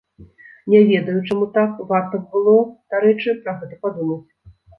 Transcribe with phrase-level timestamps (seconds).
[0.73, 2.57] Не ведаю, чаму так, варта б было,
[2.95, 4.29] дарэчы, пра гэта падумаць.